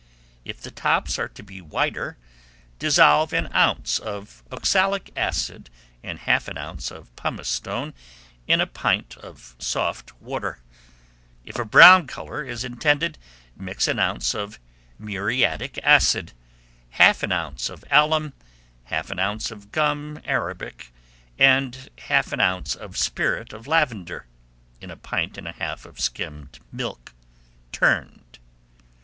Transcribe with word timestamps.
If 0.45 0.59
the 0.61 0.71
tops 0.71 1.19
are 1.19 1.27
to 1.27 1.43
be 1.43 1.61
whiter, 1.61 2.17
dissolve 2.79 3.33
an 3.33 3.53
ounce 3.53 3.99
of 3.99 4.41
oxalic 4.51 5.11
acid 5.15 5.69
and 6.01 6.17
half 6.17 6.47
an 6.47 6.57
ounce 6.57 6.89
of 6.89 7.15
pumice 7.15 7.47
stone 7.49 7.93
in 8.47 8.59
a 8.59 8.65
pint 8.65 9.15
of 9.17 9.55
soft 9.59 10.19
water; 10.19 10.57
if 11.45 11.59
a 11.59 11.65
brown 11.65 12.07
colour 12.07 12.43
is 12.43 12.63
intended, 12.63 13.19
mix 13.55 13.87
an 13.87 13.99
ounce 13.99 14.33
of 14.33 14.59
muriatic 14.97 15.77
acid, 15.83 16.33
half 16.97 17.21
an 17.21 17.31
ounce 17.31 17.69
of 17.69 17.85
alum, 17.91 18.33
half 18.85 19.11
an 19.11 19.19
ounce 19.19 19.51
of 19.51 19.71
gum 19.71 20.19
Arabic, 20.25 20.91
and 21.37 21.89
half 21.99 22.33
an 22.33 22.39
ounce 22.39 22.73
of 22.73 22.97
spirit 22.97 23.53
of 23.53 23.67
lavender, 23.67 24.25
in 24.79 24.89
a 24.89 24.97
pint 24.97 25.37
and 25.37 25.47
a 25.47 25.51
half 25.51 25.85
of 25.85 25.99
skimmed 25.99 26.57
milk 26.71 27.13
"turned." 27.71 28.39